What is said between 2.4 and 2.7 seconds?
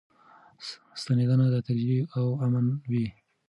امن